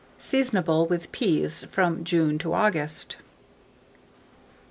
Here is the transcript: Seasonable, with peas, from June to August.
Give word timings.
Seasonable, 0.17 0.87
with 0.89 1.11
peas, 1.11 1.65
from 1.71 2.03
June 2.03 2.39
to 2.39 2.53
August. 2.53 3.17